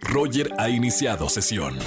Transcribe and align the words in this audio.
Roger 0.00 0.52
ha 0.58 0.68
iniciado 0.68 1.28
sesión. 1.28 1.78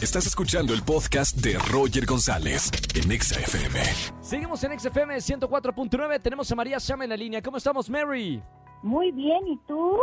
Estás 0.00 0.26
escuchando 0.26 0.74
el 0.74 0.82
podcast 0.82 1.36
de 1.36 1.58
Roger 1.70 2.04
González 2.04 2.70
en 2.94 3.10
Exa 3.10 3.40
FM. 3.40 3.80
Seguimos 4.20 4.62
en 4.64 4.78
XFM 4.78 5.16
104.9. 5.16 6.20
Tenemos 6.20 6.50
a 6.52 6.54
María 6.54 6.78
Chama 6.78 7.04
en 7.04 7.10
la 7.10 7.16
línea. 7.16 7.42
¿Cómo 7.42 7.56
estamos, 7.56 7.88
Mary? 7.88 8.42
Muy 8.82 9.10
bien, 9.12 9.46
¿y 9.48 9.56
tú? 9.66 9.96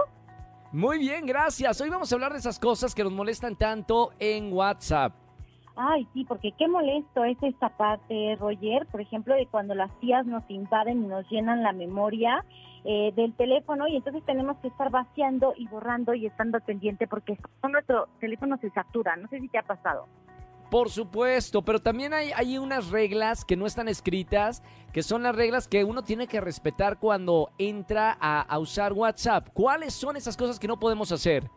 Muy 0.71 0.97
bien, 0.97 1.25
gracias. 1.25 1.79
Hoy 1.81 1.89
vamos 1.89 2.11
a 2.11 2.15
hablar 2.15 2.33
de 2.33 2.39
esas 2.39 2.57
cosas 2.57 2.95
que 2.95 3.03
nos 3.03 3.13
molestan 3.13 3.55
tanto 3.55 4.11
en 4.19 4.51
WhatsApp. 4.51 5.22
Ay, 5.75 6.07
sí, 6.13 6.23
porque 6.23 6.51
qué 6.51 6.67
molesto 6.67 7.23
es 7.23 7.37
esta 7.41 7.69
parte, 7.69 8.35
Roger, 8.39 8.85
por 8.91 9.01
ejemplo, 9.01 9.33
de 9.33 9.47
cuando 9.47 9.73
las 9.73 9.91
tías 9.99 10.25
nos 10.25 10.43
invaden 10.47 11.03
y 11.03 11.07
nos 11.07 11.27
llenan 11.29 11.63
la 11.63 11.73
memoria 11.73 12.45
eh, 12.85 13.11
del 13.15 13.33
teléfono 13.33 13.87
y 13.87 13.95
entonces 13.95 14.23
tenemos 14.23 14.57
que 14.57 14.67
estar 14.67 14.91
vaciando 14.91 15.53
y 15.57 15.67
borrando 15.67 16.13
y 16.13 16.27
estando 16.27 16.59
pendiente 16.59 17.07
porque 17.07 17.37
nuestro 17.67 18.07
teléfono 18.19 18.57
se 18.57 18.69
satura. 18.69 19.15
No 19.15 19.27
sé 19.29 19.39
si 19.39 19.49
te 19.49 19.57
ha 19.57 19.63
pasado. 19.63 20.05
Por 20.69 20.89
supuesto, 20.89 21.63
pero 21.63 21.79
también 21.79 22.13
hay, 22.13 22.31
hay 22.35 22.57
unas 22.57 22.89
reglas 22.89 23.45
que 23.45 23.55
no 23.55 23.65
están 23.65 23.87
escritas, 23.87 24.63
que 24.91 25.01
son 25.01 25.23
las 25.23 25.35
reglas 25.35 25.67
que 25.67 25.83
uno 25.83 26.03
tiene 26.03 26.27
que 26.27 26.41
respetar 26.41 26.99
cuando 26.99 27.49
entra 27.57 28.15
a, 28.19 28.41
a 28.41 28.59
usar 28.59 28.93
WhatsApp. 28.93 29.49
¿Cuáles 29.53 29.93
son 29.93 30.17
esas 30.17 30.37
cosas 30.37 30.59
que 30.59 30.67
no 30.67 30.79
podemos 30.79 31.11
hacer? 31.11 31.49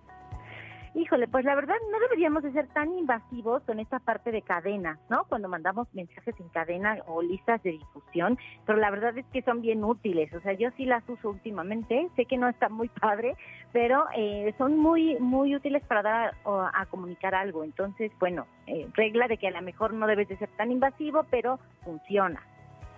Híjole, 0.96 1.28
pues 1.28 1.44
la 1.44 1.54
verdad 1.54 1.74
no 1.92 2.00
deberíamos 2.00 2.42
de 2.42 2.52
ser 2.52 2.68
tan 2.68 2.90
invasivos 2.96 3.62
con 3.64 3.78
esta 3.80 3.98
parte 3.98 4.32
de 4.32 4.40
cadena, 4.40 4.98
¿no? 5.10 5.24
Cuando 5.28 5.46
mandamos 5.46 5.86
mensajes 5.92 6.34
en 6.40 6.48
cadena 6.48 6.96
o 7.06 7.20
listas 7.20 7.62
de 7.62 7.72
difusión, 7.72 8.38
pero 8.64 8.78
la 8.78 8.90
verdad 8.90 9.16
es 9.18 9.26
que 9.26 9.42
son 9.42 9.60
bien 9.60 9.84
útiles, 9.84 10.32
o 10.32 10.40
sea, 10.40 10.54
yo 10.54 10.70
sí 10.78 10.86
las 10.86 11.06
uso 11.06 11.28
últimamente, 11.28 12.08
sé 12.16 12.24
que 12.24 12.38
no 12.38 12.48
está 12.48 12.70
muy 12.70 12.88
padre, 12.88 13.36
pero 13.74 14.06
eh, 14.16 14.54
son 14.56 14.78
muy 14.78 15.18
muy 15.20 15.54
útiles 15.54 15.82
para 15.84 16.00
dar 16.00 16.34
a, 16.46 16.86
comunicar 16.86 17.34
algo, 17.34 17.62
entonces, 17.62 18.10
bueno, 18.18 18.46
eh, 18.66 18.88
regla 18.94 19.28
de 19.28 19.36
que 19.36 19.48
a 19.48 19.50
lo 19.50 19.60
mejor 19.60 19.92
no 19.92 20.06
debes 20.06 20.28
de 20.28 20.38
ser 20.38 20.48
tan 20.56 20.72
invasivo, 20.72 21.26
pero 21.30 21.58
funciona. 21.84 22.40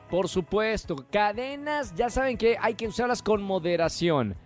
Por 0.08 0.28
supuesto, 0.28 0.94
cadenas, 1.10 1.92
ya 1.96 2.10
saben 2.10 2.38
que 2.38 2.56
hay 2.60 2.74
que 2.74 2.86
usarlas 2.86 3.24
con 3.24 3.42
moderación. 3.42 4.36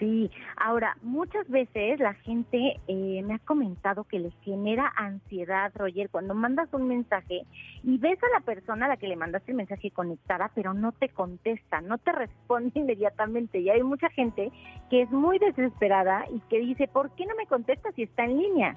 Sí, 0.00 0.30
ahora, 0.56 0.96
muchas 1.02 1.46
veces 1.50 2.00
la 2.00 2.14
gente 2.14 2.80
eh, 2.88 3.22
me 3.22 3.34
ha 3.34 3.38
comentado 3.40 4.04
que 4.04 4.18
les 4.18 4.32
genera 4.42 4.90
ansiedad, 4.96 5.70
Roger, 5.74 6.08
cuando 6.08 6.34
mandas 6.34 6.72
un 6.72 6.88
mensaje 6.88 7.44
y 7.84 7.98
ves 7.98 8.18
a 8.22 8.38
la 8.38 8.40
persona 8.40 8.86
a 8.86 8.88
la 8.88 8.96
que 8.96 9.08
le 9.08 9.16
mandaste 9.16 9.52
el 9.52 9.58
mensaje 9.58 9.90
conectada, 9.90 10.50
pero 10.54 10.72
no 10.72 10.92
te 10.92 11.10
contesta, 11.10 11.82
no 11.82 11.98
te 11.98 12.12
responde 12.12 12.80
inmediatamente. 12.80 13.60
Y 13.60 13.68
hay 13.68 13.82
mucha 13.82 14.08
gente 14.08 14.50
que 14.88 15.02
es 15.02 15.10
muy 15.10 15.38
desesperada 15.38 16.24
y 16.34 16.40
que 16.48 16.60
dice, 16.60 16.88
¿por 16.88 17.10
qué 17.10 17.26
no 17.26 17.36
me 17.36 17.46
contesta 17.46 17.92
si 17.92 18.04
está 18.04 18.24
en 18.24 18.38
línea? 18.38 18.76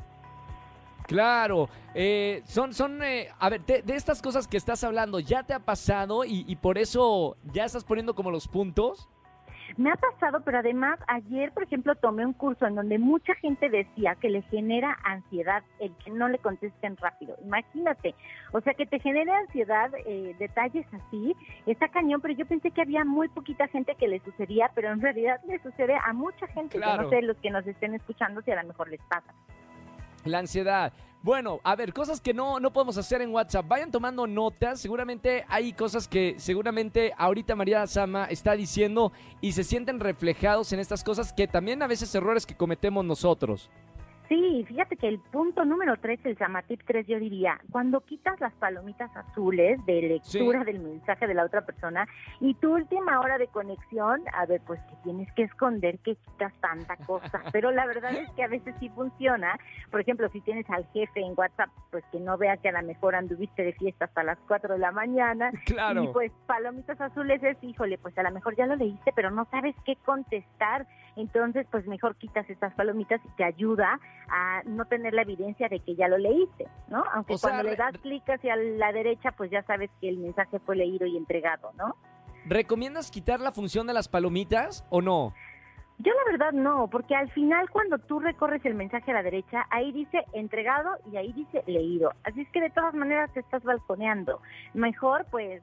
Claro, 1.08 1.70
eh, 1.96 2.42
son, 2.44 2.74
son, 2.74 3.02
eh, 3.02 3.30
a 3.40 3.50
ver, 3.50 3.62
de, 3.66 3.96
estas 3.96 4.22
cosas 4.22 4.46
que 4.46 4.58
estás 4.58 4.84
hablando, 4.84 5.22
¿ya 5.22 5.44
te 5.44 5.54
ha 5.54 5.60
pasado 5.60 6.26
y, 6.26 6.44
y 6.50 6.58
por 6.58 6.78
eso 6.78 7.38
ya 7.54 7.64
estás 7.64 7.86
poniendo 7.86 8.14
como 8.14 8.30
los 8.30 8.50
puntos? 8.50 9.08
Me 9.78 9.92
ha 9.92 9.96
pasado, 9.96 10.42
pero 10.44 10.60
además 10.60 11.00
ayer, 11.08 11.52
por 11.52 11.64
ejemplo, 11.64 11.96
tomé 11.96 12.26
un 12.26 12.34
curso 12.34 12.66
en 12.66 12.76
donde 12.76 13.00
mucha 13.00 13.34
gente 13.36 13.70
decía 13.70 14.16
que 14.16 14.30
le 14.30 14.42
genera 14.44 14.98
ansiedad 15.04 15.64
el 15.80 15.96
que 15.98 16.12
no 16.12 16.28
le 16.28 16.40
contesten 16.40 16.98
rápido. 16.98 17.36
Imagínate, 17.44 18.16
o 18.52 18.62
sea, 18.62 18.74
que 18.74 18.86
te 18.86 19.00
genere 19.00 19.32
ansiedad, 19.32 19.92
eh, 20.06 20.36
detalles 20.40 20.86
así, 20.94 21.36
está 21.66 21.88
cañón, 21.90 22.22
pero 22.22 22.34
yo 22.34 22.46
pensé 22.46 22.72
que 22.72 22.82
había 22.82 23.04
muy 23.04 23.30
poquita 23.30 23.68
gente 23.68 23.96
que 23.96 24.08
le 24.08 24.20
sucedía, 24.20 24.72
pero 24.76 24.92
en 24.92 25.02
realidad 25.02 25.40
le 25.48 25.60
sucede 25.60 25.96
a 25.96 26.14
mucha 26.14 26.48
gente. 26.48 26.80
Yo 26.80 26.98
no 26.98 27.10
sé 27.10 27.22
los 27.22 27.38
que 27.38 27.52
nos 27.52 27.66
estén 27.66 27.94
escuchando 27.94 28.42
si 28.42 28.52
a 28.52 28.62
lo 28.62 28.68
mejor 28.68 28.90
les 28.90 29.02
pasa. 29.02 29.34
La 30.26 30.40
ansiedad. 30.40 30.94
Bueno, 31.24 31.62
a 31.64 31.78
ver, 31.78 31.94
cosas 31.94 32.20
que 32.20 32.34
no, 32.34 32.60
no 32.60 32.74
podemos 32.74 32.98
hacer 32.98 33.22
en 33.22 33.32
WhatsApp. 33.32 33.66
Vayan 33.66 33.92
tomando 33.92 34.28
notas. 34.28 34.82
Seguramente 34.82 35.46
hay 35.48 35.72
cosas 35.72 36.06
que 36.06 36.36
seguramente 36.38 37.14
ahorita 37.18 37.56
María 37.56 37.88
Sama 37.88 38.26
está 38.26 38.54
diciendo 38.58 39.14
y 39.40 39.54
se 39.54 39.64
sienten 39.64 40.02
reflejados 40.02 40.74
en 40.74 40.80
estas 40.80 41.02
cosas 41.02 41.32
que 41.32 41.48
también 41.48 41.82
a 41.82 41.88
veces 41.88 42.14
errores 42.14 42.46
que 42.46 42.58
cometemos 42.58 43.06
nosotros. 43.06 43.70
Sí, 44.34 44.66
fíjate 44.68 44.98
que 44.98 45.08
el 45.08 45.20
punto 45.20 45.64
número 45.64 45.96
tres, 45.98 46.20
el 46.24 46.36
Samatip 46.40 46.82
3, 46.88 47.06
yo 47.06 47.20
diría, 47.20 47.62
cuando 47.70 48.02
quitas 48.02 48.42
las 48.42 48.52
palomitas 48.54 49.16
azules 49.16 49.78
de 49.86 50.02
lectura 50.02 50.64
del 50.64 50.80
mensaje 50.80 51.28
de 51.28 51.36
la 51.36 51.46
otra 51.46 51.62
persona 51.68 52.08
y 52.40 52.56
tu 52.56 52.74
última 52.74 53.20
hora 53.20 53.38
de 53.38 53.46
conexión, 53.46 54.24
a 54.34 54.48
ver, 54.48 54.60
pues 54.66 54.80
que 54.90 54.96
tienes 55.04 55.32
que 55.34 55.44
esconder 55.44 56.00
que 56.00 56.16
quitas 56.16 56.52
tanta 56.62 56.98
cosa. 57.06 57.44
Pero 57.54 57.70
la 57.70 57.86
verdad 57.86 58.12
es 58.16 58.28
que 58.32 58.42
a 58.42 58.48
veces 58.48 58.74
sí 58.80 58.90
funciona. 58.90 59.56
Por 59.92 60.02
ejemplo, 60.02 60.28
si 60.30 60.42
tienes 60.42 60.68
al 60.72 60.88
jefe 60.94 61.20
en 61.20 61.36
WhatsApp, 61.38 61.70
pues 61.92 62.04
que 62.12 62.20
no 62.20 62.36
vea 62.36 62.58
que 62.58 62.70
a 62.70 62.82
lo 62.82 62.88
mejor 62.88 63.14
anduviste 63.14 63.62
de 63.62 63.74
fiesta 63.74 64.06
hasta 64.06 64.24
las 64.24 64.40
4 64.48 64.74
de 64.74 64.80
la 64.80 64.92
mañana. 64.92 65.52
Claro. 65.66 66.04
Y 66.04 66.08
pues 66.10 66.32
palomitas 66.46 67.00
azules 67.00 67.42
es, 67.42 67.58
híjole, 67.64 67.98
pues 67.98 68.18
a 68.18 68.24
lo 68.24 68.32
mejor 68.32 68.56
ya 68.56 68.68
lo 68.68 68.76
leíste, 68.76 69.12
pero 69.16 69.32
no 69.32 69.46
sabes 69.50 69.76
qué 69.86 69.96
contestar. 69.96 70.86
Entonces, 71.16 71.68
pues 71.72 71.86
mejor 71.88 72.16
quitas 72.16 72.50
estas 72.50 72.74
palomitas 72.74 73.22
y 73.24 73.30
te 73.36 73.44
ayuda 73.44 74.00
a 74.30 74.62
no 74.66 74.86
tener 74.86 75.14
la 75.14 75.22
evidencia 75.22 75.70
de 75.70 75.80
que 75.80 75.96
ya 75.96 76.08
lo 76.08 76.18
leíste, 76.18 76.68
¿no? 76.88 77.04
Aunque 77.14 77.36
cuando 77.40 77.64
le 77.64 77.76
das 77.76 77.98
clic 78.00 78.28
hacia 78.30 78.56
la 78.56 78.92
derecha, 78.92 79.32
pues 79.32 79.52
ya 79.52 79.64
sabes 79.64 79.90
que 80.02 80.10
el 80.10 80.18
mensaje 80.18 80.60
fue 80.60 80.76
leído 80.76 81.06
y 81.06 81.18
entregado, 81.18 81.72
¿no? 81.78 81.96
¿Recomiendas 82.46 83.12
quitar 83.12 83.40
la 83.40 83.52
función 83.52 83.88
de 83.88 83.94
las 83.94 84.08
palomitas 84.08 84.86
o 84.90 85.02
no? 85.02 85.34
Yo 86.00 86.12
la 86.12 86.32
verdad 86.32 86.52
no, 86.52 86.90
porque 86.90 87.16
al 87.16 87.30
final 87.32 87.70
cuando 87.70 88.00
tú 88.00 88.20
recorres 88.20 88.66
el 88.66 88.74
mensaje 88.74 89.12
a 89.12 89.14
la 89.14 89.24
derecha, 89.24 89.66
ahí 89.70 89.92
dice 89.92 90.26
entregado 90.34 90.98
y 91.12 91.18
ahí 91.18 91.32
dice 91.34 91.64
leído. 91.68 92.12
Así 92.24 92.42
es 92.42 92.50
que 92.50 92.60
de 92.60 92.72
todas 92.72 92.94
maneras 92.94 93.32
te 93.34 93.40
estás 93.40 93.64
balconeando. 93.64 94.42
Mejor 94.74 95.26
pues 95.30 95.62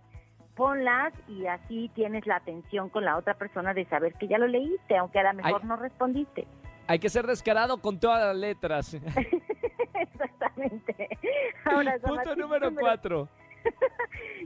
ponlas 0.61 1.15
y 1.27 1.47
así 1.47 1.91
tienes 1.95 2.27
la 2.27 2.37
atención 2.37 2.91
con 2.91 3.03
la 3.07 3.17
otra 3.17 3.33
persona 3.33 3.73
de 3.73 3.87
saber 3.87 4.13
que 4.13 4.29
ya 4.29 4.37
lo 4.37 4.47
leíste, 4.47 4.95
aunque 4.95 5.19
a 5.19 5.33
lo 5.33 5.43
mejor 5.43 5.65
no 5.65 5.77
respondiste. 5.77 6.47
Hay 6.87 6.99
que 6.99 7.09
ser 7.09 7.27
descarado 7.27 7.79
con 7.79 7.99
todas 7.99 8.23
las 8.27 8.37
letras. 8.37 8.93
Exactamente. 9.95 11.19
Punto 11.65 12.37
número 12.37 12.75
cuatro. 12.79 13.27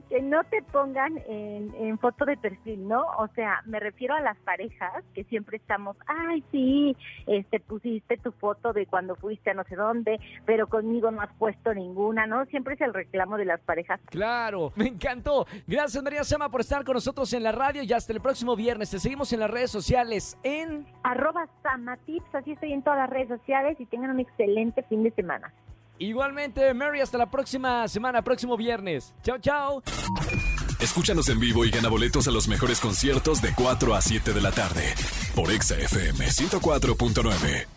que 0.09 0.22
no 0.22 0.44
te 0.44 0.62
pongan 0.62 1.22
en, 1.28 1.99
foto 1.99 2.25
de 2.25 2.37
perfil, 2.37 2.87
¿no? 2.88 3.03
O 3.19 3.28
sea, 3.34 3.62
me 3.66 3.81
refiero 3.81 4.15
a 4.15 4.21
las 4.21 4.37
parejas 4.38 5.05
que 5.15 5.25
siempre 5.25 5.56
estamos, 5.56 5.97
ay, 6.06 6.43
sí, 6.50 6.97
este 7.27 7.60
pusiste 7.60 8.16
tu 8.19 8.32
foto 8.32 8.72
de 8.72 8.87
cuando 8.87 9.16
fuiste 9.16 9.50
a 9.50 9.55
no 9.55 9.65
sé 9.65 9.77
dónde, 9.77 10.19
pero 10.44 10.66
conmigo 10.66 11.10
no 11.10 11.22
has 11.22 11.32
puesto 11.34 11.72
ninguna, 11.72 12.27
¿no? 12.27 12.44
Siempre 12.47 12.75
es 12.75 12.81
el 12.81 12.93
reclamo 12.93 13.37
de 13.37 13.44
las 13.44 13.60
parejas. 13.60 14.00
Claro, 14.06 14.72
me 14.77 14.88
encantó. 14.88 15.47
Gracias 15.66 16.03
María 16.03 16.25
Sama 16.25 16.50
por 16.50 16.61
estar 16.61 16.84
con 16.84 16.94
nosotros 16.94 17.32
en 17.32 17.43
la 17.43 17.53
radio 17.53 17.82
y 17.82 17.93
hasta 17.93 18.12
el 18.12 18.21
próximo 18.21 18.56
viernes. 18.56 18.91
Te 18.91 18.99
seguimos 18.99 19.32
en 19.32 19.41
las 19.41 19.50
redes 19.50 19.71
sociales 19.71 20.37
en 20.43 20.87
arroba 21.03 21.49
Samatips, 21.62 22.34
así 22.34 22.53
estoy 22.53 22.72
en 22.72 22.82
todas 22.82 22.99
las 22.99 23.11
redes 23.11 23.28
sociales 23.28 23.76
y 23.81 23.87
tengan 23.87 24.11
un 24.11 24.21
excelente 24.21 24.82
fin 24.84 25.03
de 25.03 25.11
semana. 25.12 25.53
Igualmente, 25.99 26.75
Mary, 26.75 27.00
hasta 27.00 27.19
la 27.19 27.31
próxima 27.31 27.87
semana, 27.88 28.22
próximo 28.22 28.56
viernes. 28.56 29.15
Chao, 29.22 29.38
chao. 29.38 29.82
Escúchanos 30.81 31.28
en 31.28 31.41
vivo 31.41 31.65
y 31.65 31.71
gana 31.71 31.88
boletos 31.88 32.28
a 32.28 32.31
los 32.31 32.49
mejores 32.49 32.81
conciertos 32.81 33.41
de 33.41 33.55
4 33.55 33.94
a 33.94 34.03
7 34.03 34.32
de 34.32 34.41
la 34.41 34.53
tarde 34.53 34.94
por 35.34 35.50
Exa 35.50 35.77
FM 35.77 36.27
104.9. 36.27 37.74